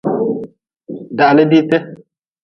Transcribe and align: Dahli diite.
Dahli 1.17 1.43
diite. 1.51 1.77